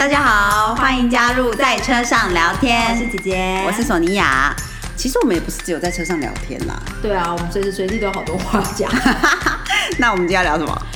[0.00, 2.90] 大家好，欢迎加入在车上聊天。
[2.90, 4.56] 我是姐姐，我是索尼娅。
[4.96, 6.82] 其实我们也不是只有在车上聊天啦。
[7.02, 8.90] 对啊，我们随时随地都有好多话讲。
[10.00, 10.86] 那我们今天要聊什么？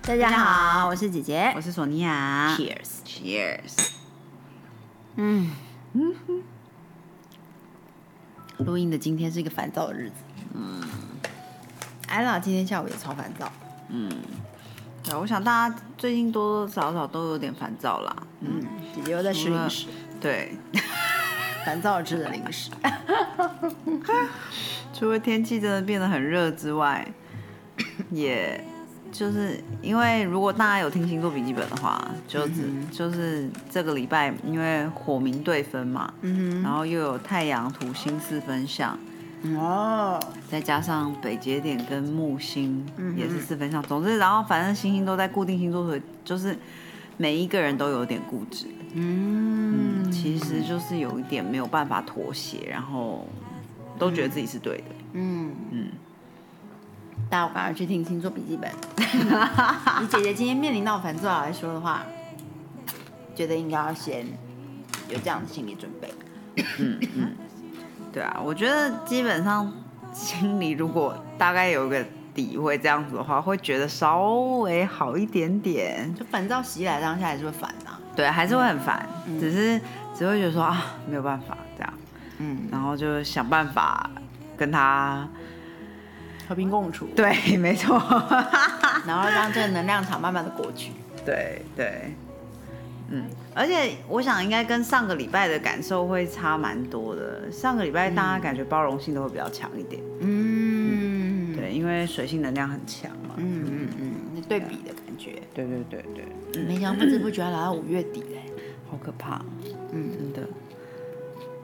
[0.00, 2.56] 大家好，我是姐姐，我是索尼娅。
[2.56, 3.90] Cheers，Cheers。
[5.16, 5.50] 嗯
[5.92, 6.42] 嗯哼。
[8.64, 10.14] 录音的今天是一个烦躁的日子。
[10.54, 10.80] 嗯。
[12.08, 13.52] 艾拉今天下午也超烦躁。
[13.90, 14.10] 嗯。
[15.06, 18.16] 对，我想大家最近多多少少都有点烦躁啦。
[18.40, 18.60] 嗯。
[18.94, 19.86] 姐姐又在吃零食。
[20.20, 20.52] 对。
[21.64, 22.70] 烦躁吃的零食。
[24.94, 27.06] 除了天气真的变得很热之外，
[28.10, 28.64] 也
[29.12, 38.98] 就是因为如果大家有听星座笔记本的话，就只、嗯、就是这个礼拜因为火明对分嘛，嗯、然后又有太阳土星四分相，
[39.54, 40.18] 哦，
[40.50, 46.56] 再加上北节点跟木星也是四分相，嗯、总之然后反正星星都在固定星座，所以就是
[47.16, 48.66] 每一个人都有点固执。
[48.94, 53.26] 嗯，嗯，其实就是有一点没有办法妥协，然后
[53.98, 54.84] 都觉得自己是对的。
[55.12, 55.88] 嗯嗯，
[57.28, 58.70] 大家我赶快去听星座笔记本。
[60.00, 62.04] 你姐姐今天面临到烦躁来说的话，
[63.34, 64.26] 觉得应该要先
[65.08, 66.14] 有这样的心理准备。
[66.78, 67.32] 嗯嗯，
[68.16, 69.70] 对啊，我觉得基本上
[70.10, 72.02] 心里如果大概有一个
[72.34, 74.30] 底会这样子的话，会觉得稍
[74.62, 76.14] 微好一点点。
[76.14, 78.00] 就烦躁袭来当下还是会烦啊。
[78.16, 79.78] 对，还是会很烦，嗯、只是
[80.14, 81.92] 只会觉得说啊，没有办法这样，
[82.38, 84.08] 嗯，然后就想办法
[84.56, 85.28] 跟他
[86.48, 87.06] 和平共处。
[87.14, 87.98] 对，没错，
[89.06, 90.92] 然后让这个能量场慢慢的过去。
[91.22, 92.14] 对对，
[93.10, 97.50] 嗯，而且我想应该跟上个礼拜的感受会差蛮多的。
[97.52, 105.34] 上个礼拜大家感觉包容性都会比较强一点，嗯，对，因为水性能量很强嘛，嗯嗯嗯，那对比的感觉。
[105.54, 106.62] 对对对对。
[106.64, 108.42] 没想到不知不觉要来到五月底嘞，
[108.90, 109.40] 好可怕，
[109.92, 110.48] 嗯，真的，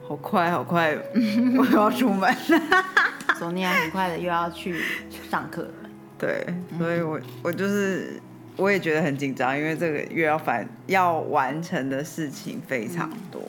[0.07, 0.95] 好快好快，
[1.57, 2.31] 我又要出门，
[3.37, 4.75] 索尼娅很快的又要去
[5.29, 5.73] 上课了，
[6.19, 6.45] 对，
[6.77, 8.21] 所以我我就是
[8.57, 13.41] 我也觉得很紧张，因为这个月要反要完成的事情非常多，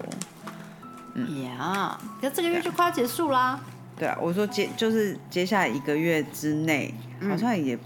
[1.15, 1.43] 嗯。
[1.45, 3.61] 呀，可这个月就快要结束啦，
[3.99, 6.95] 对啊，我说接就是接下来一个月之内，
[7.29, 7.79] 好像也。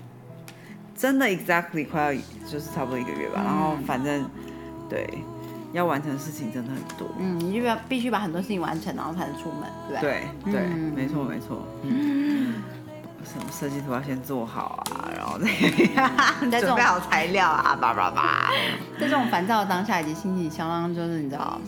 [1.01, 2.21] 真的 exactly 快要
[2.51, 4.29] 就是差不多一个月吧，嗯、然后反正
[4.91, 5.09] 对
[5.73, 10.25] 要完成的事情真的很多，嗯，你就要必须把很多事情完成，然后才能出门，对对？
[10.47, 12.55] 对，对、没错没错，嗯，
[13.25, 15.39] 什么设计图要先做好啊，然后
[16.51, 18.51] 再 准备好材料啊，叭叭叭，
[18.99, 21.61] 在这种烦躁的当下以及心情相当就是你知道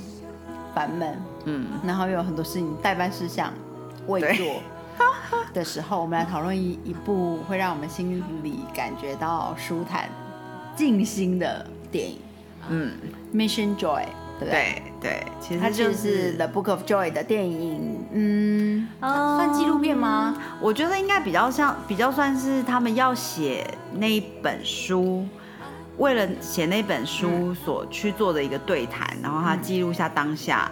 [0.74, 3.52] 烦闷，嗯，然后又有很多事情代办事项
[4.06, 4.62] 未做。
[5.54, 10.08] 的时候，我们来讨论一一部会让我们心里感觉到舒坦、
[10.76, 12.18] 静心的电影。
[12.68, 12.92] 嗯，
[13.36, 14.04] 《Mission Joy》，
[14.40, 14.82] 对不对？
[15.00, 18.04] 对对，其实它就是《The Book of Joy》的电影。
[18.12, 20.36] 嗯，算纪录片吗？
[20.60, 25.24] 我觉得应该比较像，比较算是他们要写那一本书，
[25.98, 30.68] 为了写那本书所去做的一个对谈，然后他记录下当下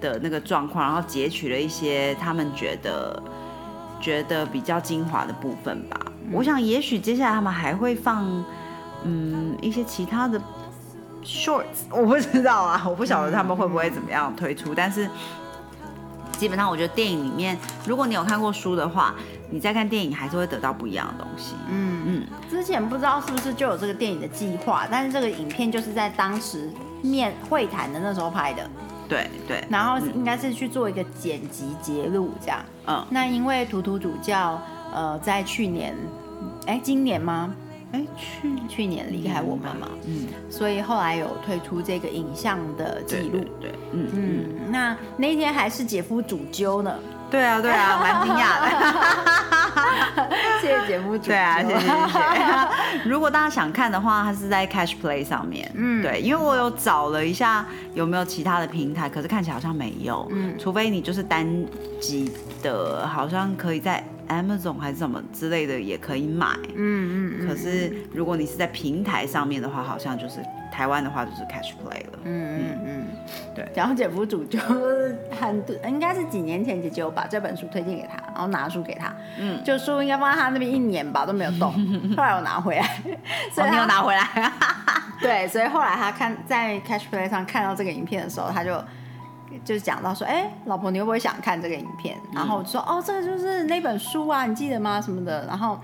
[0.00, 3.22] 的那个状况，然后截取了一些他们觉得。
[4.02, 8.44] 觉得比较精华的部分吧，嗯、我想也许接下来他们还会放，
[9.04, 10.42] 嗯，一些其他的
[11.24, 15.08] shorts， 我不知道啊，我不晓得他们会不会怎么样推出，嗯、但是
[16.38, 17.56] 基本上我觉得电影里面，
[17.86, 19.14] 如果你有看过书的话，
[19.50, 21.54] 你再看电影还是会得到不一样的东西。
[21.68, 26.68] 嗯嗯，之前不知道是不是就有这个电影的计划，但是这个影片就是在当时
[27.02, 28.68] 面会谈的那时候拍的。
[29.08, 32.58] 对对，然后应该是去做一个剪辑节录这样。
[32.86, 34.58] 嗯，那因为图图主教
[34.92, 35.94] 呃在去年，
[36.66, 37.54] 哎今年吗？
[37.92, 43.44] 哎去去年离开我们嘛，嗯，所以后来有推出这个影像的记录。
[43.60, 46.94] 对，嗯嗯，那那天还是姐夫主揪呢。
[47.30, 50.28] 对啊对啊， 蛮惊讶的。
[50.60, 51.88] 谢谢姐夫主对啊，谢谢谢谢。
[53.08, 55.70] 如果大家想看的话，它是在 Catch Play 上面。
[55.74, 57.64] 嗯，对，因为我有找了一下
[57.94, 60.28] 有没有其他的平台，可是看起来好像没有。
[60.30, 61.46] 嗯，除非你就是单
[61.98, 62.30] 集
[62.62, 66.56] 的，好像可以在 Amazon 还是什么之类的也可以买。
[66.74, 67.48] 嗯嗯。
[67.48, 70.40] 可是如果你是在平台上面的话，好像就是
[70.72, 72.18] 台湾的话就是 Catch Play 了。
[72.24, 73.06] 嗯嗯嗯。
[73.54, 81.72] 对，然后姐夫主就很应该是几年前姐姐有把这本书推荐给他，然后拿书给他，嗯，就书应该放在他那边一年吧都没有动，
[82.16, 82.82] 后来我拿回来，
[83.52, 84.52] 所以你有拿回来，
[85.20, 88.82] 对，所以后来他看在 Catch Play 上看到这个影片的时候，他就
[89.64, 92.16] 就是讲到说，哎，老婆你会不会想看这个影片？
[92.32, 95.00] 然后我说，哦，这个就是那本书啊，你记得吗？
[95.00, 95.78] 什么的，然后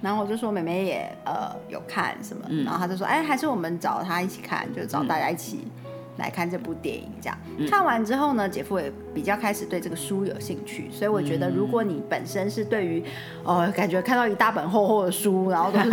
[0.00, 5.68] 然后我就说妹妹也呃有看什么，然后他就说哎还是我们找他一起看，就找大家一起
[6.16, 7.38] 来看这部电影这样。
[7.68, 13.02] 看完之后呢，姐夫也比较开始对这个书有兴趣，所以我觉得如果你本身是对于
[13.44, 15.90] 呃感觉看到一大本厚厚的书，然后都是，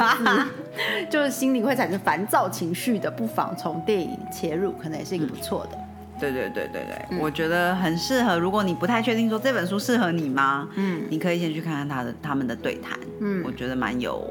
[1.10, 5.78] 就是心里会产生烦躁情绪的，不妨从电影切入，可能也是一个不错的。
[6.20, 8.38] 对对对对对，我觉得很适合。
[8.38, 10.68] 如果你不太确定说这本书适合你吗？
[10.76, 12.98] 嗯，你可以先去看看他的他们的对谈。
[13.22, 14.28] 嗯，我觉得蛮有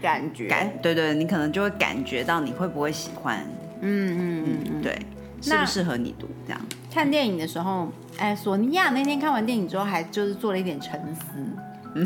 [0.00, 0.48] 感觉。
[0.48, 3.44] 感对对，你可能就会感觉到你会不会喜欢。
[3.82, 4.98] 嗯嗯嗯，对，
[5.40, 6.60] 适不适合你读这样？
[6.92, 12.04] 看电影的时候，哎，索尼娅那天看完电影之后，还就是做了一点沉思，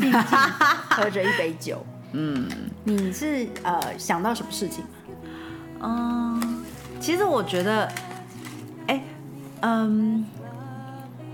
[0.89, 1.85] 喝着一杯酒。
[2.11, 2.47] 嗯，
[2.83, 4.83] 你是呃想到什么事情？
[5.81, 6.63] 嗯，
[6.99, 7.89] 其实我觉得。
[9.61, 10.23] 嗯，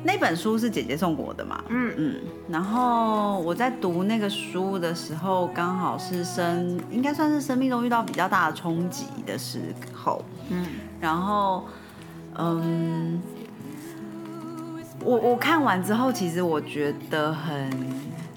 [0.04, 1.62] 那本书是姐姐送我的嘛？
[1.68, 2.16] 嗯嗯。
[2.50, 9.60] 然后我在读那个书的时候，刚好是生，应该算是生命中遇到比较大的冲击的时
[9.94, 10.24] 候。
[10.50, 10.66] 嗯。
[11.02, 11.66] 然后，
[12.38, 13.22] 嗯，
[15.04, 17.70] 我我看完之后，其实我觉得很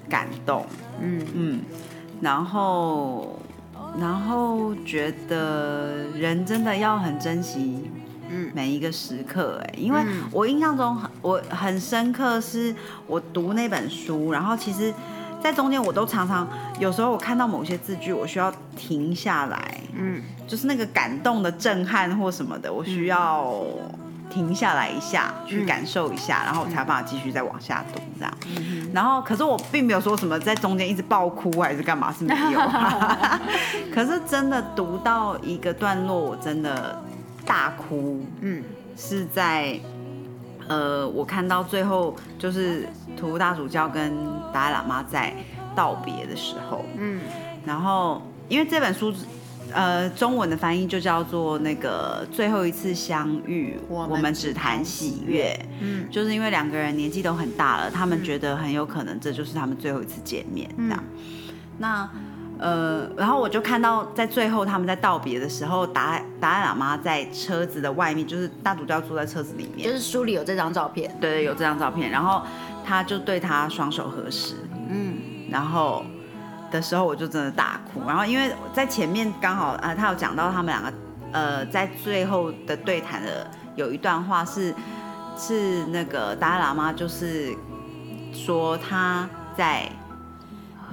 [0.09, 0.65] 感动。
[0.99, 1.61] 嗯嗯。
[2.19, 3.39] 然后，
[3.97, 7.89] 然后觉得人真的要很珍惜。
[8.53, 10.01] 每一个时刻，哎，因为
[10.31, 12.75] 我印象中很我很深刻，是
[13.07, 14.93] 我读那本书，然后其实，
[15.41, 16.47] 在中间我都常常
[16.79, 23.63] 有时候我看到某些字句，我需要停下来，嗯，就是那个感动的震撼或什么的，我需要
[24.29, 28.33] 停下来一下，去感受一下，然后我才办法继续再往下读这样。
[28.91, 32.59] 然后，可是我并没有说什么在中间一直爆哭还是干嘛，是没有。
[33.93, 37.01] 可是真的读到一个段落，我真的。
[37.45, 38.63] 大哭，嗯，
[38.97, 39.79] 是在，
[40.67, 44.13] 呃，我看到最后就是图大主教跟
[44.51, 45.33] 达赖喇嘛在
[45.75, 47.21] 道别的时候，嗯，
[47.65, 49.13] 然后因为这本书，
[49.71, 61.03] 呃，中文的翻译就叫做那个最后一次相遇，我们只谈喜悦，嗯，就是因为两个人年纪都很大了，他们觉得很有可能这就是他们最后一次见面，这样，
[61.77, 62.09] 那。
[62.57, 72.09] 呃，然后我就看到在最后他们在道别的时候，达达赖喇嘛在车子的外面，就是大主教坐在车子里面，就是书里有这张照片，对对，有这张照片。
[72.09, 72.41] 然后
[72.85, 74.55] 他就对他双手合十，
[74.89, 75.17] 嗯，
[75.49, 76.05] 然后
[76.71, 78.01] 的时候我就真的大哭。
[78.07, 80.93] 然后因为在前面刚好啊，他有讲到他们两个
[81.33, 84.73] 呃在最后的对谈的有一段话是
[85.37, 87.53] 是那个达赖喇嘛就是
[88.31, 89.91] 说他在。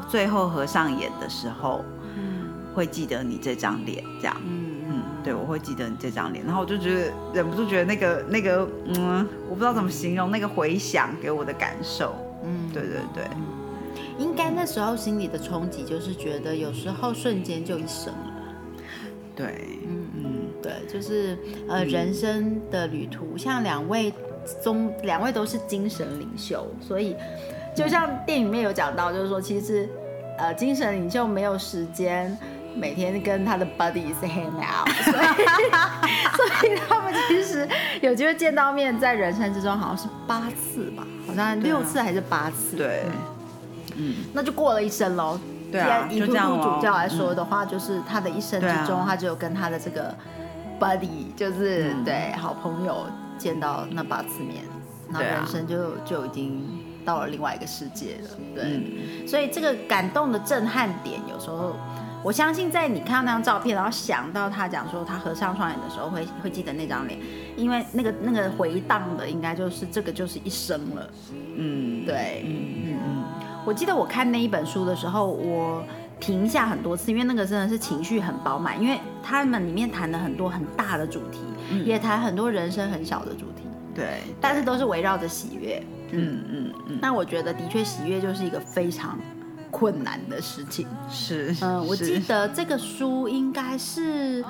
[0.08, 1.84] 最后合上眼的时候，
[2.16, 2.48] 嗯。
[2.74, 13.24] 会记得你这张脸，这样，嗯嗯，对我会记得你这张脸，然后我就觉得忍不住觉得那个那个，嗯，我不知道怎么形容那个回响给我的感受，嗯，对对对，
[14.18, 18.32] 应该那时候心里的冲击就是觉得有时候瞬间就一生了，
[19.36, 20.24] 对，嗯嗯，
[20.62, 21.36] 对，就是
[21.68, 24.10] 呃人生的旅途，像两位
[24.64, 27.14] 中两位都是精神领袖，所以。
[27.74, 29.88] 就像电影里面有讲到，就是说，其实，
[30.38, 32.36] 呃，精神领袖没有时间
[32.74, 35.26] 每天跟他的 buddies hang out， 所以，
[36.36, 37.66] 所以他们其实
[38.02, 43.04] 有机会见到面，在人生之中好像是八次吧，好像六次还是八次，对，
[43.96, 45.38] 嗯，那就过了一生喽。
[45.70, 50.14] 对啊，以图图主教来说的话，就是他的一生之中，他只有跟他的这个
[50.79, 53.06] buddy，就是对好朋友
[53.38, 54.62] 见到那八次面，
[55.08, 56.81] 那人生就就已经。
[57.04, 61.76] 到了另外一个世界了，对，所以这个感动的震撼点，有时候
[62.22, 67.18] 我相信，在你看到那张照片，然后想到他讲说他合上双眼的时候，会会记得那张脸，
[67.56, 71.10] 因为那个那个回荡的，应该就是这个就是一生了，
[71.56, 73.24] 嗯，对，嗯嗯嗯。
[73.64, 75.84] 我记得我看那一本书的时候，我
[76.20, 81.40] 停下很多次，因为那个真的是情绪很饱满，因为他们里面谈了很多很大的主题，
[81.84, 83.62] 也谈很多人生很小的主题，
[83.94, 85.82] 对，但是都是围绕着喜悦。
[86.12, 89.19] 嗯嗯嗯，那我觉得的确喜悦就是一个非常
[89.70, 90.86] 困难的事情。
[91.10, 94.44] 是，嗯，我记得这个书应该是，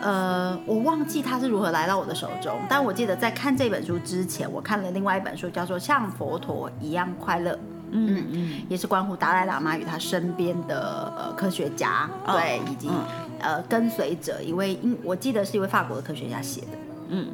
[0.00, 7.52] 呃，我忘记它是如何来到我的手中，但我记得在看这本书之前，我看了另外一本书，叫做《像佛陀一样快乐》。
[7.92, 12.90] 嗯嗯，也是关乎达赖喇嘛与他身边的呃科学家，对，以及
[13.38, 16.68] 呃跟随者一位，因我记得是一位法国的科学家写的。
[17.08, 17.28] 嗯，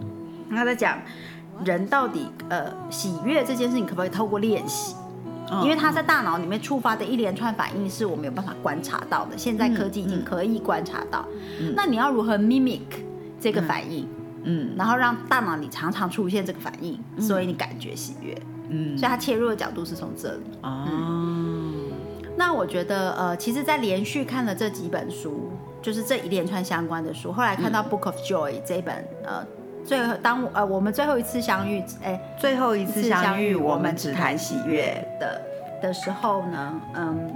[0.51, 0.99] 他在讲。
[1.65, 4.97] 人到底呃喜悦这件事情可不可以透过练习？
[5.63, 9.37] 因为他在大脑里面触发的一连串反应是我没有办法观察到的。
[9.37, 11.27] 现在科技已经可以观察到，
[11.77, 12.81] 那你要如何 mimic
[13.39, 14.09] 这个反应？
[14.45, 18.35] 嗯，然后让大脑里常常出现这个反应，所以你感觉喜悦。
[18.71, 20.43] 嗯，所以他切入的角度是从这里。
[20.63, 20.89] 哦。
[22.35, 25.51] 那我觉得，呃，其实，在连续看了这几本书，
[25.83, 29.47] 就是这一连串相关的书，后来看到《Book of Joy》这一本，呃，
[29.85, 35.41] 最后当呃我们最后一次相遇，哎，最后一次相遇，我们只谈喜悦的
[35.83, 37.31] 的时候呢，嗯，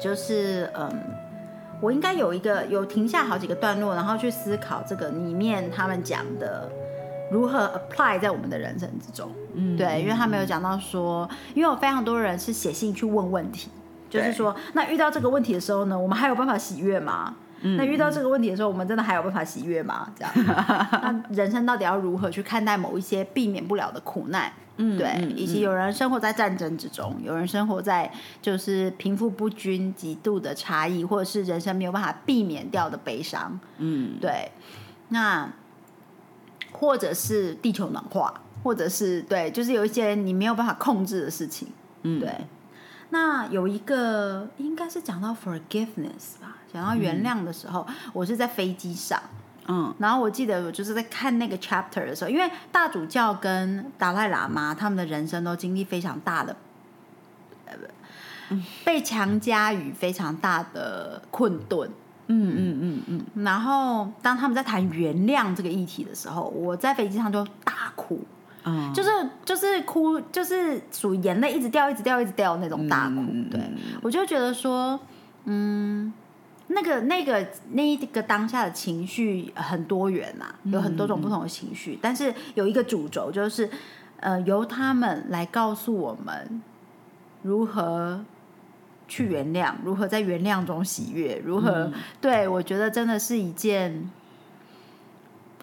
[0.00, 0.90] 就是嗯，
[1.80, 6.68] 我应该有一个有停下好几个段落，然后去思考这个里面他们讲的。
[7.30, 9.30] 如何 apply 在我们的人生之中？
[9.54, 13.70] 嗯，对，因为他没有讲到说，因为有非常多人是写信去问问题，
[14.10, 17.34] 就是说，那遇到这个问题的时候呢，我们还有办法喜悦吗？
[17.62, 20.12] 那遇到这个问题的时候，我们真的还有办法喜悦吗？
[20.16, 24.52] 这样，那人生到底要如何去看待某一些避免不了的苦难？
[24.76, 33.58] 嗯，对，以及有人生活在战争之中，有人生活在就是贫富不均、极度的差异，或者是人生没有办法避免掉的悲伤。
[33.78, 34.50] 嗯，对，
[35.08, 35.48] 那。
[36.74, 38.32] 或者是地球暖化，
[38.64, 41.68] 或者是对，就是有一些你没有办法控制的事情，
[42.02, 42.34] 嗯，对。
[43.12, 49.20] 那有一个应该是讲到 forgiveness 吧，讲到原谅的时候，我是在飞机上，
[49.68, 56.56] 嗯，然后我记得我就是在看那个 chapter 的时候，因为大主教跟达赖喇嘛他们的人生都经历非常大的，
[57.66, 57.76] 呃，
[58.82, 61.90] 被强加于非常大的困顿。
[62.28, 63.02] 嗯嗯嗯
[63.34, 68.24] 嗯，然后当他们在谈原谅这个议题的时候，我在飞机上就大哭，
[68.64, 69.10] 嗯，就是
[69.44, 73.16] 就是哭，就是属于眼泪一直掉、一直掉、一直掉那种大哭。
[73.50, 73.60] 对，
[74.00, 74.98] 我就觉得说，
[75.44, 76.12] 嗯，
[76.68, 83.68] 那个那个那一个当下的情绪很多元呐，有很多种不同的情绪，但是有一个主轴就是，
[84.20, 86.62] 呃，由他们来告诉我们
[87.42, 88.24] 如何。
[89.08, 91.38] 去原谅，如何在原谅中喜悦？
[91.44, 91.92] 如何？
[92.18, 94.10] 对我觉得真的是一件，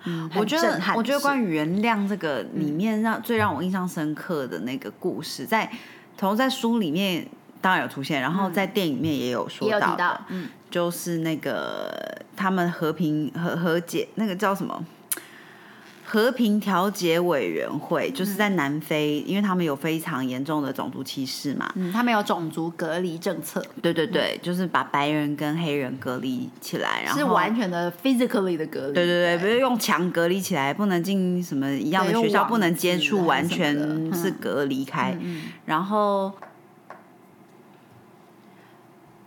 [0.06, 5.70] 嗯，我觉得，我觉得关于原谅这个里面，让最让我印象深刻的那个故事，在
[6.18, 7.26] 同在书里面
[7.62, 11.94] 当然有出现，然后在电影里面也有说到，嗯，就是那个
[12.36, 14.86] 他们和平和和解，那个叫什么？
[16.12, 33.78] 和平调解委员会就是在南非，因为他们有非常严重的种族歧视嘛，嗯，他们有种族隔离政策，对对对，就是把白人跟黑人隔离起来，然后是完全的 physically 的隔离，对对对，不是用墙隔离起来，不能进什么一样的学校，不能接触，完全
[34.12, 35.16] 是隔离开，
[35.66, 36.34] 然后，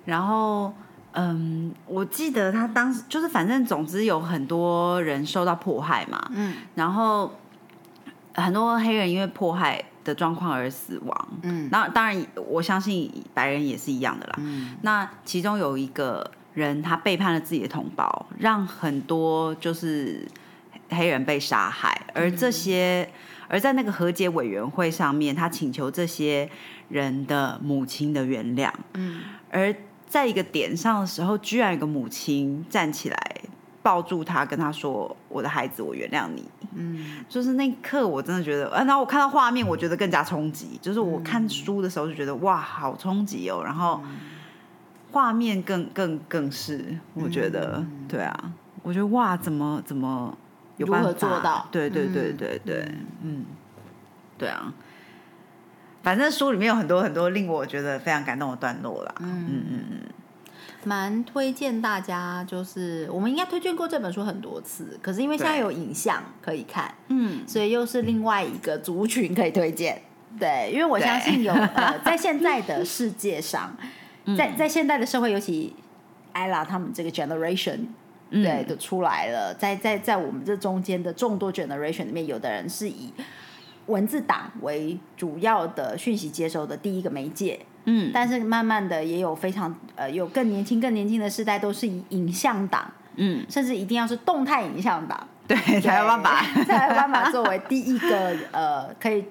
[0.05, 0.75] 然后。
[1.15, 7.31] 嗯，我记得他当时就是，反正总之有很多人受到迫害嘛，嗯，然后
[8.35, 20.27] 很多黑人因为迫害的状况而死亡，嗯，那当然我相信白人也是一样的啦，嗯，那其中有一个人他背叛了自己的同胞，让很多就是
[20.89, 23.07] 黑人被杀害，而这些
[23.49, 26.49] 而在那个和解委员会上面，他请求这些
[26.89, 29.75] 人的母亲的原谅，嗯，而。
[30.13, 33.17] 在一个点上的时候，居然有个母亲站起来
[33.83, 36.45] 抱住他，跟他说：“我的孩子，我原谅你。”
[36.77, 40.79] 嗯，就是那一刻，我真的觉得，然后我看到画面，我觉得更加冲击。
[40.83, 43.63] 就是我看书的时候就觉得，哇，好冲击哦。
[43.65, 44.03] 然后
[45.13, 48.53] 画面更更更是，我觉得，对啊，
[48.83, 50.37] 我觉得哇，怎么怎么
[50.77, 51.67] 有办法做到？
[51.73, 53.47] 对对对对对，嗯，
[54.37, 54.75] 对啊。
[56.03, 59.15] 反正书里面有很多很多令我觉得非常感动的段落啦。
[59.21, 59.47] 嗯。
[59.49, 59.99] 嗯嗯嗯，
[60.85, 70.03] 蛮推荐大家，就是我们应该推荐过这本书很多次，可是因为现在有影像可以看，嗯，所以又是另外一个族群可以推荐。
[70.41, 73.77] 对，因为我相信有呃， 在现在的世界上，
[74.37, 75.77] 在在现代的社会，尤其
[76.33, 77.87] 艾拉他们这个 generation，
[78.31, 83.13] 对，都出来了，在在在我们这中间的众多 generation 里面，有的人是以。
[83.87, 96.43] 文字档为主要的讯息接收的第一个媒介，嗯，但是慢慢的也有非常呃有更年轻更年轻的世代都是以影像档，嗯，甚至一定要是动态影像档， 对，才有办法。
[96.65, 99.25] 才有办法作为第一个呃可以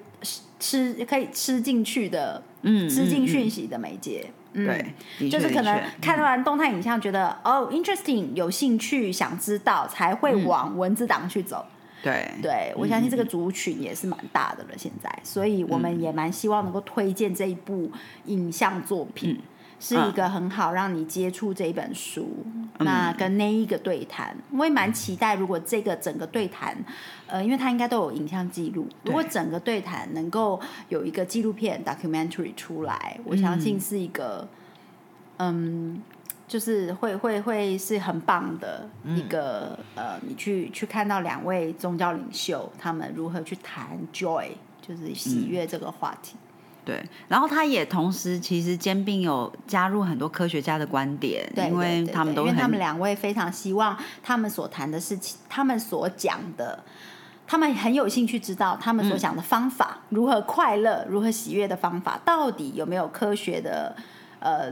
[0.60, 11.66] 吃可以吃进去的，嗯，吃进讯息的媒介，对，就是可能看完动态影像觉得哦 interesting 有兴趣想知道才会往文字档去走。
[12.02, 17.92] 对，对我相信这个族群也是蛮大的了，现在，所以我们也蛮希望能够推荐这一部
[18.26, 19.40] 影像作品，
[19.80, 22.46] 是一个很好让你接触这一本书，
[22.80, 26.76] 那跟那一个对谈，我也蛮期待，如果这个整个对谈，
[27.28, 34.48] 呃，因为它应该都有影像记录，如果整个对谈能够有一个纪录片 documentary 出来，我相信是一个，
[35.38, 36.02] 嗯。
[36.52, 44.50] 就是会会会是很棒的一个呃，你去去看到两位宗教领袖他们如何去谈 joy，
[44.86, 46.36] 就是喜悦这个话题。
[46.84, 56.84] 对，然后他也同时其实兼并有加入很多科学家的观点，对，因为他们都因为他们两位非常希望他们所谈的事情，他们所讲的，
[57.48, 63.96] 他们很有兴趣知道他们所讲的方法、如何快乐、如何喜悦的方法，到底有没有科学的
[64.40, 64.70] 呃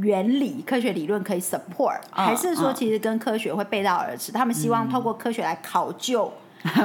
[0.00, 4.32] 原理、科学理论可以 support，还是说其实跟科学会背道而驰？
[4.32, 6.32] 他们希望透过科学来考究。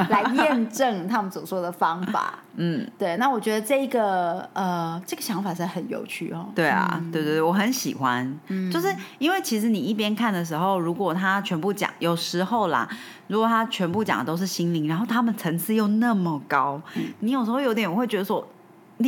[0.08, 3.18] 来验证他们所说的方法， 嗯，对。
[3.18, 6.46] 那我觉得这一个呃，这个想法是很有趣哦。
[6.54, 8.32] 对啊，对对对，我很喜欢。
[8.50, 12.88] 嗯，就是因为其实你一边看的时候，如果他全部讲，有时候啦，
[13.26, 16.80] 如果他全部讲的都是心灵，然后他们层次又那么高，
[17.22, 18.48] 你有时候有点我会觉得说。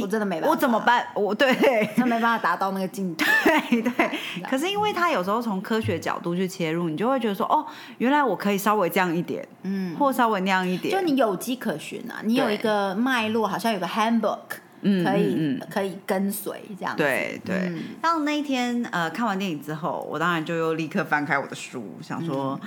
[0.01, 1.05] 我真的没办法，我怎么办？
[1.13, 1.53] 我对，
[1.95, 3.25] 真没办法达到那个境界。
[3.43, 7.65] 对对， 可是因为他有时候从科学角度去切入，你就会觉得说，哦，
[7.99, 14.39] 原来我可以稍微这样一点，嗯，或稍微那样一点，就你有迹可循啊，你有一个脉络，好像有个 handbook，
[14.81, 16.95] 嗯，可以可以跟随这样。
[16.95, 17.71] 对对。
[18.01, 22.59] 当那一天呃看完电影之后，我当然就又立刻翻开我的书，想说，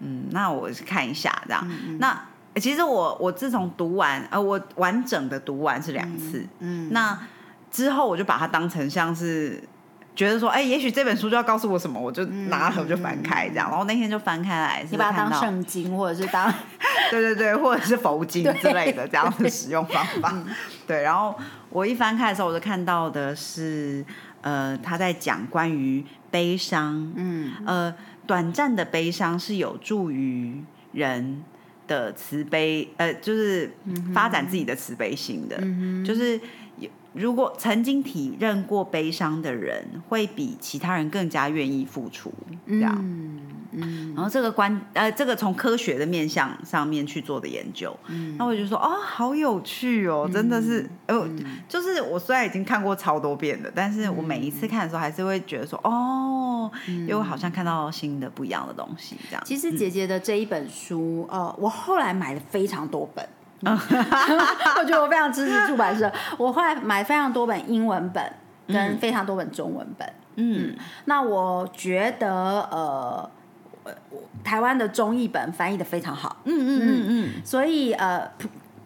[0.00, 2.20] 嗯，那我看一下这样，那。
[2.60, 7.18] 其实我我自从读完，呃，我完整的读完是两次，嗯，那
[7.70, 9.60] 之后我就把它当成像是
[10.14, 16.48] 觉得说，哎，也许这本书就要告诉我什么，我就拿了我就翻开这样，然后那天就翻开来，你把它当圣经或者是当，
[17.10, 20.32] 对对对，或者是佛经之类的这样的使用方法，
[20.86, 21.34] 对，然后
[21.70, 24.04] 我一翻开的时候，我就看到的是，
[24.42, 27.92] 呃，他在讲关于悲伤，嗯，呃，
[28.28, 31.42] 短暂的悲伤是有助于人。
[31.86, 33.70] 的慈悲，呃，就是
[34.12, 35.56] 发展自己的慈悲心的，
[36.04, 36.40] 就是
[37.14, 42.32] 如果曾经体认过悲伤的人，会比其他人更加愿意付出，
[42.66, 42.94] 这样。
[43.76, 51.28] 嗯，然后这个观呃，这个从科学的面向上面去做的研究，嗯，那我就说哦，好有趣哦，真的是，呃，
[51.68, 59.42] 就是我虽然已经看过超多遍了，但是我每一次看的时候，还是会觉得说哦，因为好像看到新的不一样的东西，这样。
[59.44, 63.28] 其实姐姐的这一本书，呃，我后来买了非常多本，
[64.78, 68.32] 我觉得我非常支持出版社，我后来买非常多本英文本
[68.68, 73.30] 跟非常多本中文本，嗯，那我觉得呃。
[74.42, 78.26] 台湾的中译本翻译的非常好，嗯嗯嗯嗯，所以呃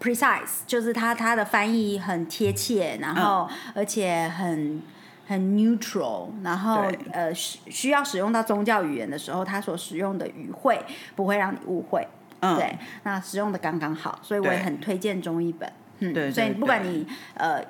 [0.00, 4.82] ，precise 就是它它的翻译很贴切，然后而且很
[5.28, 12.04] 很 neutral，然后呃需需要使用到宗教语言的时候，它所使用的语汇不会让你误会，
[12.40, 17.62] 对，那使用的刚刚好，所以我也很推荐中译本，嗯，对，所以不管你呃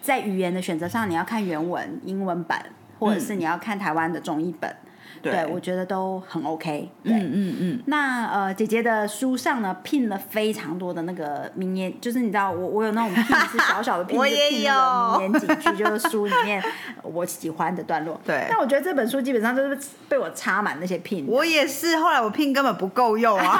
[0.00, 2.64] 在语言的选择上，你要看原文英文版，
[2.98, 4.74] 或者是你要看台湾的中译本。
[5.22, 6.88] 对，我觉得都很 OK。
[7.04, 7.82] 嗯嗯嗯。
[7.86, 14.72] 那呃，姐姐的书上呢，拼了非常多的那个名言，就是你知道，我我有那种拼是小小的 拼，我也有
[15.18, 16.62] 名言警句，就是书里面
[17.02, 18.20] 我喜欢的段落。
[18.24, 18.46] 对。
[18.48, 21.26] 但我觉得这本书基本上就是被我插满那些拼。
[21.26, 23.58] 我也是，后来我拼根本不够用啊，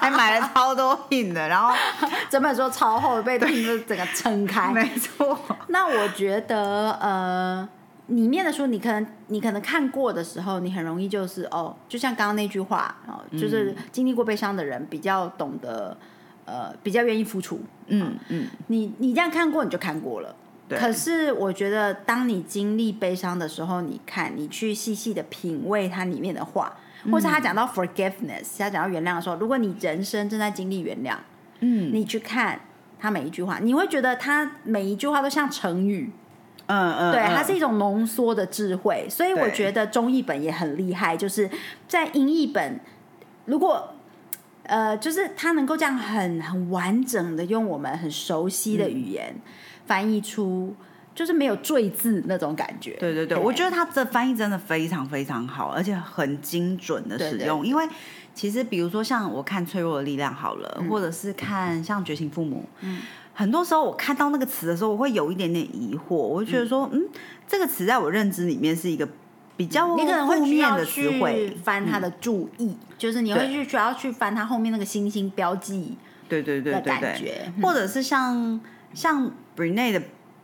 [0.00, 1.74] 还买了超多拼的，然后
[2.30, 4.70] 整本书超厚，被拼的整个撑开。
[4.72, 5.38] 没错。
[5.68, 7.68] 那我觉得呃。
[8.08, 15.96] 里面的书，你可能你可能看过的时候，你很容易就是哦，就像刚刚那句话哦，就是经历过悲伤的人比较懂得，
[16.44, 17.60] 呃，比较愿意付出。
[17.86, 20.34] 嗯嗯，你你这样看过你就看过了。
[20.70, 26.76] 可是我觉得，当你经历悲伤的时候，你看你去细细的品味它里面的话，
[27.10, 31.16] 或是他讲到 forgiveness，他讲到原谅的时候，如果你人生正在经历原谅，
[31.60, 32.60] 嗯，你去看
[32.98, 36.10] 他每一句话，你会觉得他每一句话都像成语。
[36.68, 41.50] 嗯嗯，对，它是一种浓缩的智慧，所以我觉得中译本也很厉害，就是
[41.88, 42.78] 在英译本，
[43.46, 43.94] 如果
[44.64, 49.34] 呃，就是它能够这样很很完整的用我们很熟悉的语言
[49.86, 50.76] 翻译出，
[51.14, 52.92] 就是没有赘字那种感觉。
[53.00, 57.66] 对对对，我觉得它的翻译真的非常非常好，而且很精准的使用。
[57.66, 57.88] 因为
[58.34, 63.00] 其实比如说像我看《脆弱的力量》好了，或者是看像《觉醒父母》，嗯。
[63.38, 67.00] 很多时候我看到那个词的时候，我会有一点点疑惑，我就觉得说，嗯，
[67.46, 69.08] 这个词在我认知里面是一个
[69.56, 75.96] 比较你可能会需要去翻它的注意，就是你会去需要去翻它后面那个星星标记，
[76.28, 78.60] 对对对对对，或者是像
[78.92, 80.02] 像 Brene 的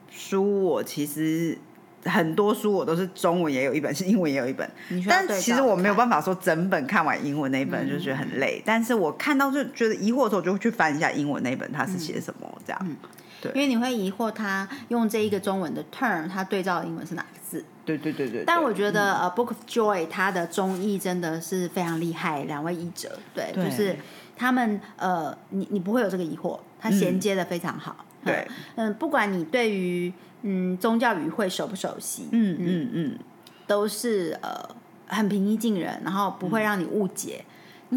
[0.09, 1.59] 书，我其实。
[2.07, 4.71] 很多书我都是中文也有一本，是英文也有一本。
[5.09, 8.63] 但其实我没有办法说整本看完英文那一本就觉得很累。
[8.63, 12.97] 但是我看到就觉得疑惑的时候，就会去翻一下英文那一本，它是写什么这样。
[13.41, 17.65] 对，因为你会疑惑他用这一个中文的 term，他对照的英文是哪个字？
[17.85, 18.45] 对对对对。
[18.47, 23.97] 但我觉得呃，Book of Joy 它的中译真的是非常厉害，两位译者，对，就是
[24.37, 28.05] 他们呃，你你不会有这个疑惑，它衔接的非常好。
[28.25, 30.11] 对，嗯，不管你对于
[30.43, 33.19] 嗯宗教语汇熟不熟悉，嗯嗯嗯，
[33.67, 34.67] 都是呃
[35.07, 37.45] 很平易近人，然后不会让你误解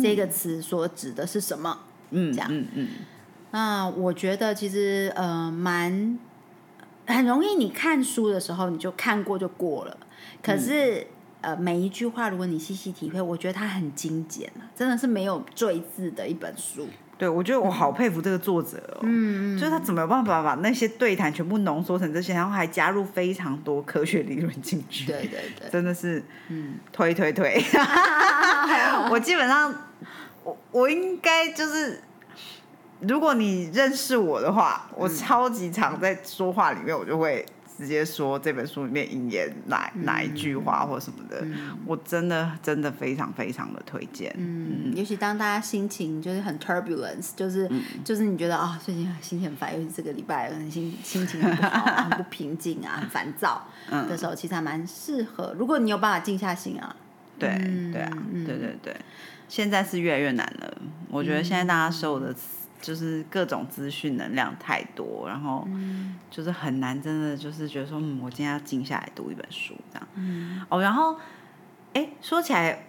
[0.01, 1.79] 这个词所指的是什么。
[2.09, 2.87] 嗯，这样嗯嗯，
[3.51, 6.17] 那我觉得其实呃蛮
[7.05, 9.97] 很容易，你看书的时候你就看过就过了，
[10.41, 11.07] 可是。
[11.39, 16.87] 呃，每一句话，如果你细细体会，我觉得它很精简啊，真的是没有赘字的一本书。
[17.15, 25.05] 对，我觉得我好佩服这个作者哦，嗯嗯，就是他怎么有办法把那些对谈全部浓缩成这些，然后还加入非常多科学理论进去。
[25.05, 27.63] 对对对， 真的是，嗯，推推推。
[29.11, 29.73] 我基本上，
[30.43, 32.01] 我我应该就是，
[33.01, 37.45] 如果你认识我的话，我超级常在说话里面，我就会
[37.77, 41.45] 直接说这本书里面引言哪哪一句话或什么的，
[41.85, 44.33] 我真的真的非常非常的推荐。
[44.35, 47.69] 嗯，尤其当大家心情就是很 turbulence，就是、
[48.03, 53.67] 就是你觉得啊、最近心情很烦，尤其这个礼拜心心情很不好，很不平静啊，很烦躁
[54.09, 55.53] 的时候，其实还蛮适合。
[55.55, 56.95] 如果你有办法静下心啊，
[57.37, 57.49] 对
[57.93, 58.11] 对啊，
[58.43, 58.95] 对对对，
[59.47, 60.77] 现在是越来越难了。
[61.09, 62.33] 我觉得现在大家受的
[62.81, 65.67] 就是各种资讯能量太多，然后
[66.29, 70.07] 就是很难，真的就是觉得说，嗯，我今天要静下来读一本书这样。
[70.15, 71.15] 嗯哦，然后，
[71.93, 72.85] 哎，说起来，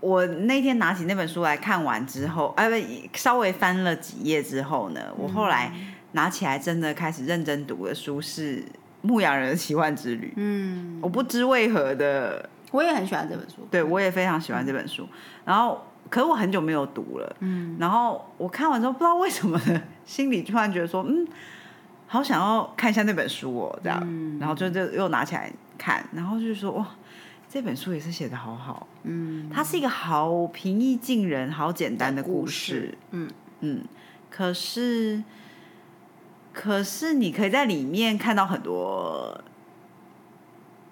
[0.00, 2.76] 我那天拿起那本书来看完之后，哎、不，
[3.14, 5.72] 稍微翻了几页之后呢，我后来
[6.12, 8.60] 拿起来真的开始认真读的书是
[9.02, 10.28] 《牧羊人的奇幻之旅》。
[10.36, 13.66] 嗯，我不知为何的，我也很喜欢这本书。
[13.70, 15.08] 对我也非常喜欢这本书。
[15.44, 17.36] 然后，可是我很久没有读了。
[17.40, 21.26] 嗯然后我看完之后，不知道为什么呢， 心里突然觉得说，嗯，
[22.06, 24.00] 好想要看一下那本书哦，这样。
[24.04, 26.86] 嗯然后就就又拿起来看，然后就是说，哇，
[27.48, 28.86] 这本书也是写的好好。
[29.04, 32.98] 嗯它是一个好平易近人、好简单的故故事事。
[33.12, 33.84] 嗯嗯，
[34.30, 35.22] 可是，
[36.52, 39.40] 可是你可以在里面看到很多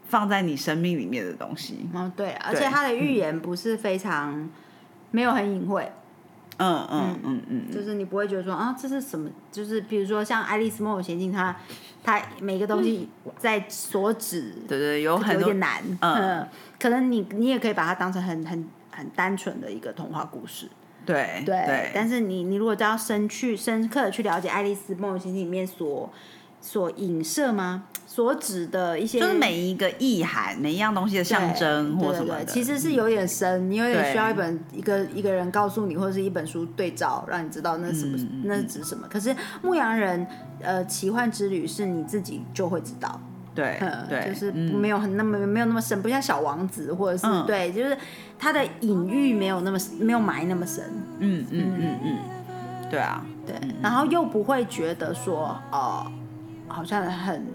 [0.04, 1.88] 放在你生命里面的东西。
[1.92, 4.48] 哦对，而且它的预言不是非常
[5.14, 5.88] 没有很隐晦，
[6.56, 11.54] 嗯嗯嗯嗯，就是你不会觉得说啊这是什么，就是比如说像《爱丽丝梦游仙境》，它
[12.02, 16.14] 它每个东西在所指对对，有很多有点难，嗯。
[16.14, 16.48] 嗯，
[16.80, 20.68] 可能你你也可以把它当成很很很单纯的一个童话故事，
[21.06, 26.10] 对对，对，但是你你如果都要深去深刻的去了解《爱丽丝梦游仙境》里面所
[26.64, 27.84] 所影射吗？
[28.06, 39.06] 所指的一些就是每一个意涵，每一样东西的象征或什么的，对对对，其实是有点深，你有点需要一本一个一个人告诉你，或者是一本书对照，让你知道那是什么，嗯那是指什么。
[39.10, 40.26] 可是牧羊人
[40.62, 43.20] 呃奇幻之旅是你自己就会知道，
[43.54, 44.74] 对嗯，对，就是嗯。
[44.74, 47.44] 没有很那么没有那么深，不像小王子或者是、嗯。
[47.46, 47.96] 对，就是
[48.38, 50.84] 它的隐喻没有那么没有埋那么深，
[51.18, 52.18] 嗯嗯嗯嗯，
[52.88, 56.06] 对啊，对，然后又不会觉得说哦、
[56.74, 57.46] 好像很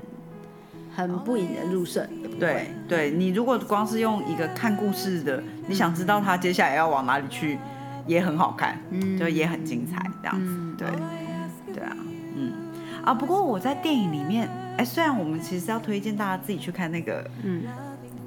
[0.95, 2.07] 很不引人入胜，
[2.39, 7.59] 对对，你如果光是用一个看故事的，你想知道他接下来要往哪里去，
[8.07, 9.17] 也很好看，嗯。
[9.17, 10.75] 就也很精彩这样子，嗯。
[10.77, 10.87] 对
[11.73, 11.95] 对啊，
[12.35, 12.53] 嗯。
[13.03, 17.63] 啊，不过我在电影里面，哎，虽然我们其实要推荐大家自己去看那个嗯。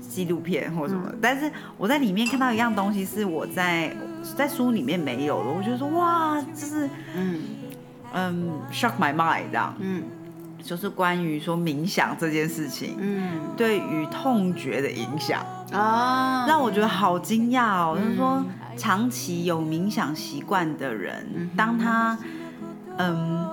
[0.00, 3.90] 纪录片或什么，但是我在里面看到一样东西是我在
[4.36, 7.40] 在书里面没有的，我觉得说哇，就是嗯。
[8.14, 10.02] 嗯 shock my mind 这样，嗯
[10.62, 12.96] 就是关于说冥想这件事情。
[12.98, 17.98] 嗯对于痛觉的影响，啊，让我觉得好惊讶哦。
[17.98, 18.46] 就是说，嗯
[18.76, 22.16] 长期有冥想习惯的人，当他
[22.96, 23.46] 嗯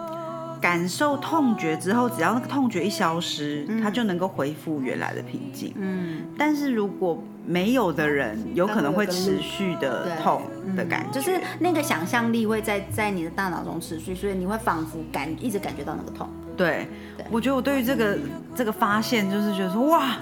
[0.62, 5.74] 感受痛觉之后，只要那个痛觉一消失，他就能够恢复原来的平静。
[5.76, 6.22] 嗯。
[6.38, 10.42] 但是如果没有的人，有可能会持续的痛
[10.76, 17.26] 的感觉，嗯就是那个想象力会在在你的大脑中持续，所以你会仿佛感一直感觉到那个痛，对对。
[17.32, 18.18] 我觉得我对于这个
[18.54, 20.18] 这个发现，就是觉得说哇，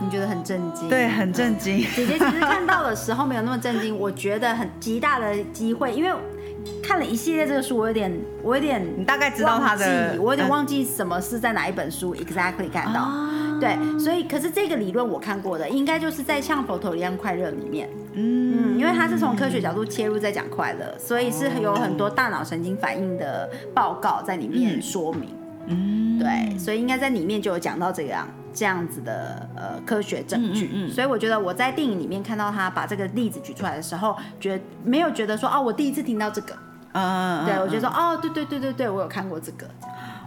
[0.00, 0.88] 你觉得很震惊。
[0.88, 1.78] 对，很震惊。
[1.96, 6.12] 姐姐其实看到的时候没有那么震惊，我觉得很极大的机会，因为
[6.82, 13.00] 看了一系列这个书，我有点我有点你大概知道他的我有点嗯忘记什么是在哪一本书 exactly 看到。
[13.00, 13.30] 啊
[13.60, 25.28] 对，所以可是这个理论我看过的，应该就是在像佛陀一样快乐里面，嗯嗯，因为它是从科学角度切入在讲快乐，所以是有很多大脑神经反应的报告在里面说明。
[25.30, 25.41] 嗯，
[26.18, 30.66] 对，所以应该在里面就有讲到这样这样子的呃科学证据。
[30.66, 36.54] 嗯嗯嗯所以我觉得我在电影里面看到他把这个例子举出来的时候，觉得没有觉得说哦，我第一次听到这个，
[36.92, 39.66] 嗯，嗯对我觉得说嗯哦，对对对对对，我有看过这个。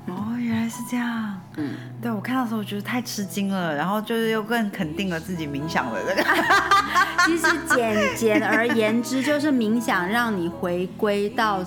[0.08, 1.41] 哦，原来是这样。
[1.58, 6.24] 嗯，对我看到的时候，我觉得太吃惊了，然后就是又更肯定了自己冥想的这个。
[7.26, 11.60] 其实简简而言之，就是冥想让你回归到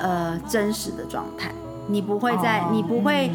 [0.00, 1.52] 呃真实的状态。
[1.88, 2.70] 你不会在，哦。
[2.72, 3.30] 你不会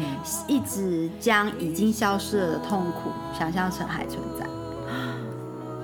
[0.46, 4.46] 一直将已经消失了的痛苦想象成还存在。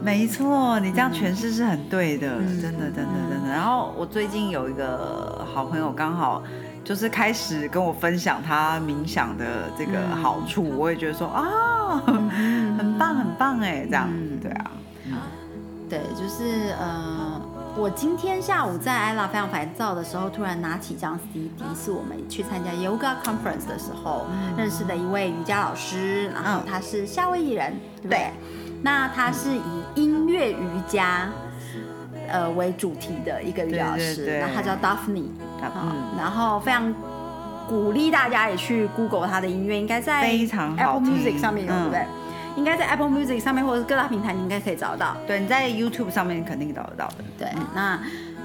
[0.03, 2.61] 没错，你这样诠释是很对的，嗯。
[2.61, 3.49] 真的，真的，真的。
[3.49, 6.43] 然后我最近有一个好朋友，刚好
[6.85, 14.39] 就是开始跟我分享他冥想的这个嗯好处，我也觉得说啊，很棒，很棒哎，这样，嗯。
[14.43, 14.71] 对啊，
[15.89, 17.34] 对，就是呃，
[17.77, 28.19] 我今天下午在 ella 非常烦躁的时候，突然拿起一张 CD，是我们去参加 yoga conference 的时候、认识的一位瑜伽老师，然后嗯他是夏威夷人，对不对？
[28.19, 28.31] 对
[28.83, 29.63] 那他是以
[29.97, 31.29] 音乐瑜伽。
[32.27, 35.27] 呃，为主题的一个瑜伽老师，对对对那他叫 Daphne，
[36.17, 36.93] 然后非常
[37.69, 42.07] 鼓励大家也去 Google 他的音乐，应该在非常 Music 上面有，嗯对不对？
[42.57, 45.17] 应该在 Apple Music 上面或者是各大平台，你应该可以找得到。
[45.27, 47.99] 对，你在 YouTube 上面肯定找得到的，对，那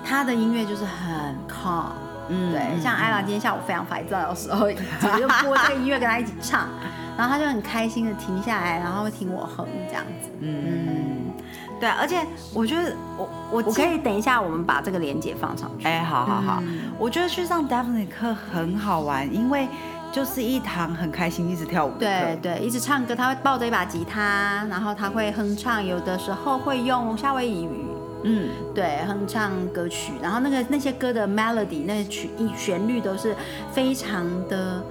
[0.04, 1.92] 他的音乐就是很 calm，
[2.30, 2.52] 嗯。
[2.52, 6.68] 对，像艾拉今天下午非常烦躁的时候，姐姐就播这个音乐跟他一起唱，
[7.18, 10.30] 然后他就很开心的停下来，然后会听我哼这样子。
[10.42, 11.32] 嗯，
[11.80, 15.86] 对啊，而且我觉得我我我可以等一下我们把这个连接放上去。
[15.86, 16.92] 哎，好好好，嗯。
[16.98, 19.68] 我觉得去上 Daphne 课很好玩，因为
[20.12, 27.86] 就是一堂很开心一直跳舞的，对对，一直唱歌，他会抱着一把吉他，然后他会哼唱，有的时候会用夏威夷语。
[28.24, 33.34] 嗯，对，哼唱歌曲，然后那个那些歌的 melody，那些曲一旋律都是
[33.72, 34.84] 非常的，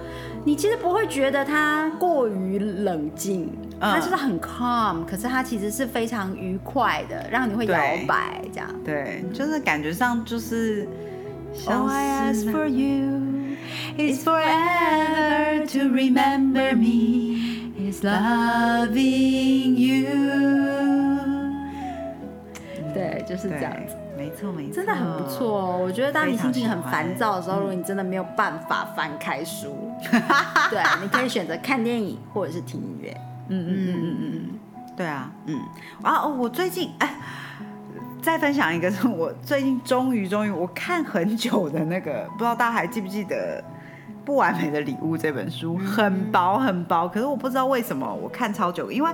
[0.43, 7.77] 你其实不会觉得他过于冷静，嗯它就是很 calm，可是他其实是非常愉快的，让你会摇
[8.07, 8.67] 摆这样。
[8.83, 10.87] 对，就是感觉上就是。
[11.65, 13.38] All I ask for you
[13.97, 20.05] is forever to remember me, is loving you。
[22.93, 23.95] 对，就是这样子。
[24.15, 25.77] 对，没错没错，真的很不错哦！
[25.81, 29.91] 我觉得当你心情很烦躁的时候，如果你真的没有办法翻开书，
[30.69, 33.15] 对，你可以选择看电影或者是听音乐。
[33.47, 34.59] 嗯嗯嗯嗯嗯嗯，
[34.97, 35.59] 对啊，嗯
[36.03, 37.15] 啊，哦我最近哎，
[38.21, 43.61] 再分享一个，是 我最近终于终于我看很久的那个，不知道大家还记不记得
[44.25, 49.09] 《不完美的礼物》这本书，很薄很薄，可是我不知道为什么我看超久，因为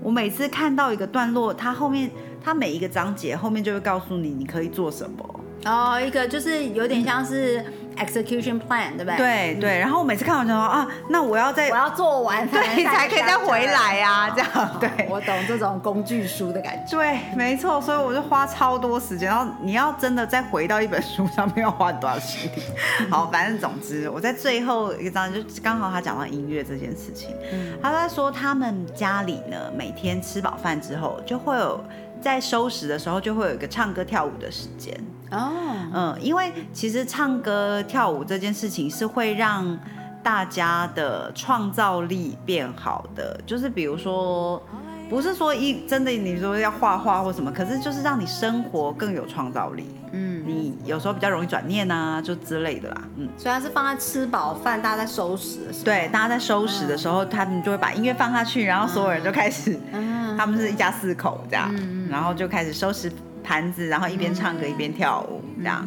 [0.00, 2.10] 我每次看到一个段落，它后面
[2.42, 5.40] 它每一个章节后面就会告诉你你可以做什么。
[5.64, 7.64] 哦，一个就是有点像是
[7.96, 15.06] execution plan，对不对？，对对，然后我每次看完就说啊，那我要再我要做完才对下 才可以再回来呀、哦这样 对。
[15.08, 16.96] 我懂这种工具书的感觉。
[16.96, 22.62] 对，没错，所以我就花超多时间，然后你要真的再回到一本书上面，要花多少时间？
[23.10, 31.82] 好，反正总之，我在最后一章就刚好他讲到音乐这件事情，嗯他在说他们家里呢，每天吃饱饭之后，就会有
[32.20, 34.94] 在收拾的时候，就会有一个唱歌跳舞的时间。
[35.30, 35.50] 哦，
[35.92, 39.78] 嗯，因为其实唱歌跳舞这件事情是会让
[40.22, 44.62] 大家的创造力变好的，就是比如说，
[45.10, 49.86] 不是说一真的你说要画画或什么，可是就是让你生活更有创造力。
[50.16, 53.02] 嗯，你有时候比较容易转念啊，就之类的啦。
[53.16, 55.84] 嗯，所以它是放在吃饱饭，大家在收拾的时候。
[55.84, 61.68] 对，大家在收拾的时候，他们就会把音乐放下去，然后所有人就开始，嗯， 他们是一家四口这样，
[62.08, 63.10] 然后就开始收拾
[63.44, 65.86] 盘子，然后一边唱歌一边跳舞这样。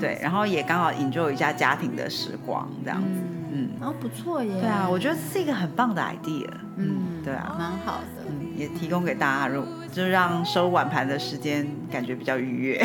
[0.00, 3.20] 对，然后也刚好 enjoy 一下家庭的时光，这样子。
[3.52, 4.60] 嗯，哦，不错耶。
[4.60, 6.46] 对啊，我觉得是一个很棒的 idea。
[6.76, 8.24] 嗯，对啊，蛮好的。
[8.28, 12.76] 嗯，也提供给大家，如就让收碗盘的时间感觉比较愉悦。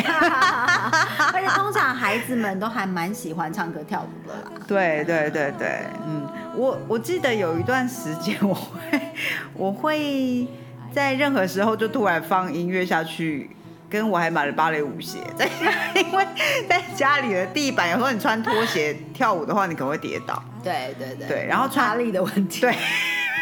[1.34, 4.50] 而且通常孩子们都还蛮喜欢唱歌跳舞的啦。
[4.66, 9.00] 对对对对，嗯，我我记得有一段时间，我会
[9.52, 10.48] 我会
[10.90, 13.50] 在任何时候就突然放音乐下去。
[13.92, 15.46] 跟我还买了芭蕾舞鞋，在
[16.00, 16.26] 因为
[16.66, 20.42] 在家里的地板，有时候你穿拖鞋跳舞的话，你可能会跌倒。
[20.64, 21.28] 对对对。
[21.28, 22.62] 对然后穿力的问题。
[22.62, 22.72] 对，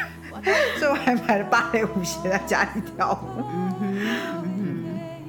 [0.77, 3.45] 所以我还买了芭蕾舞鞋在家里跳舞。
[3.55, 4.85] 嗯哼，嗯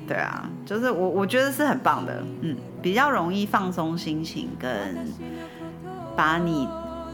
[0.08, 4.98] 对啊，就是我我觉得是很棒的，嗯，比较容易放松心情，跟
[6.16, 6.68] 把你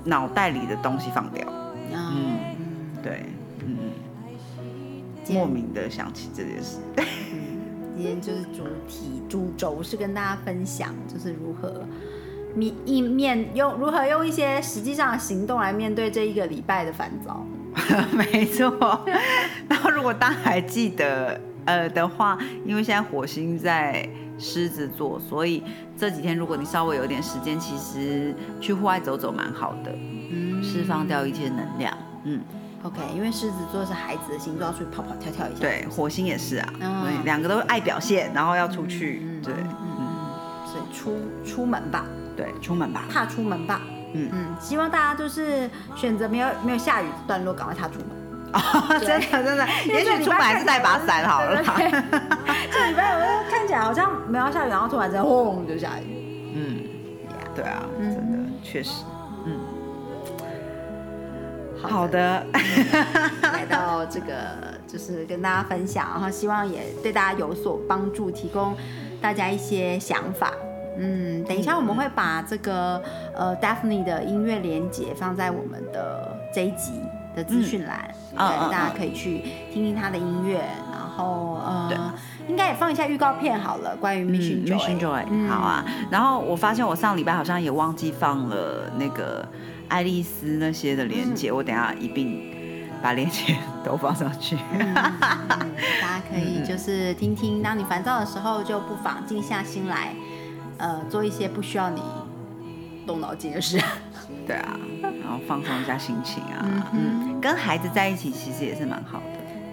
[0.05, 1.45] 脑袋里的东西放掉。
[1.91, 3.03] 嗯嗯。
[3.03, 3.25] 对，
[3.65, 3.91] 嗯，
[5.29, 6.77] 莫名的想起这件事。
[7.97, 11.83] 今天就是主题主轴是跟大家分享，就是如何
[12.53, 17.45] 面一面用如何用一些实际上的行动来面对这一个礼拜的烦躁。
[18.13, 19.03] 没错。
[19.67, 24.07] 然后如果大家还记得呃的话，因为现在火星在
[24.37, 25.63] 狮子座，所以
[25.97, 29.91] 这几天如果你稍微有点时间，其实去户外走走蛮好的，
[30.31, 31.97] 嗯释放掉一些能量。
[32.23, 32.41] 嗯，
[32.87, 35.59] OK，因为狮子座是孩子的星座，要出去跑跑跳跳一下。
[35.59, 40.07] 对，火星也是啊，嗯所以两个都爱表现，然后要出去，对，嗯，
[40.65, 42.05] 所以出出门吧，
[42.37, 43.81] 对，出门吧，踏出门吧。
[44.13, 48.07] 嗯嗯，希望大家就是选择没有没有下雨的段落，赶快踏出门。
[48.53, 51.57] 哦，真的真的，也许出门还是带把伞好了。
[52.71, 56.53] 这礼拜我看起来好像没有下雨，然后突然间轰就下雨。
[56.55, 56.79] 嗯，
[57.53, 59.03] 对啊，真的确实。
[61.83, 62.45] 嗯，好的，
[63.41, 64.33] 来到这个
[64.87, 68.75] 就是跟大家分享，然后希望也对大家有所帮助，提供
[69.21, 70.51] 大家一些想法。
[70.99, 73.01] 嗯，等一下我们会把这个
[73.35, 76.93] 呃 Daphne 的音乐连接放在我们的这一集
[77.35, 80.57] 的资讯栏，对，大家可以去听听他的音乐，
[80.91, 82.13] 然后呃，
[82.47, 85.85] 应该也放一下预告片好了，关于 Mission Joy，好啊。
[86.09, 89.47] 然后我发现我上礼拜好像也忘记放了那个
[89.87, 92.55] 爱丽丝那些的连接，我等下一并
[93.01, 95.21] 把连接都放上去， 大
[96.01, 100.13] 家可以就是听听，当你烦躁的时候，就不妨静下心来。
[100.79, 102.03] 呃，做一些不需要你
[103.07, 103.81] 动脑筋的事，
[104.45, 109.25] 对啊，然后放松一下心情啊，嗯，跟孩子在一起其实也是蛮好的。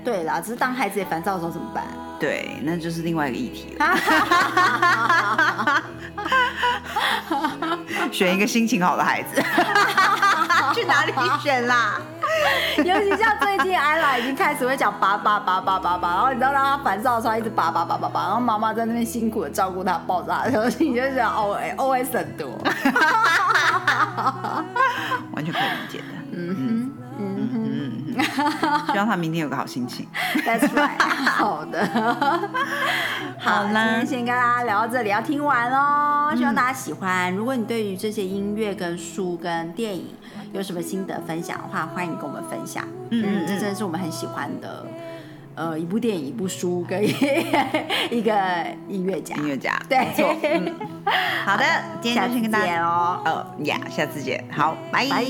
[0.02, 1.84] 对啦，只是当孩子也烦躁的时候怎么办？
[2.18, 3.84] 对，那就是另外一个议题了。
[8.12, 9.40] 选一个心情好的孩子，
[10.74, 11.12] 去哪里
[11.42, 12.00] 选啦？
[12.78, 22.48] 尤其像最近艾拉已经开始会讲叭叭叭叭叭叭，然后你知道让他烦躁的时候一直叭叭叭叭叭，然后妈妈在那边辛苦的照顾他爆炸的时候，你 就想 O A O S 很多，
[25.32, 26.13] 完全可以理解的。
[28.92, 30.06] 希望他明天有个好心情。
[30.44, 30.98] That's right。
[30.98, 31.84] 好的，
[33.38, 37.32] 好啦，今天先跟大家聊到这里，要听完哦，希望大家喜欢。
[37.34, 40.06] 如果你对于这些音乐、跟书、跟电影，
[40.52, 42.84] 有什么心得分享的话，欢迎跟我们分享。
[43.10, 44.86] 嗯，这真的是我们很喜欢的，
[45.56, 48.32] 呃，一部电影、一部书跟一个
[48.88, 49.34] 音乐家。
[49.36, 50.34] 音乐家， 对，没错。
[51.44, 51.64] 好的，
[52.00, 55.24] 今天就先跟大家哦，哦呀，下次见，好，拜拜。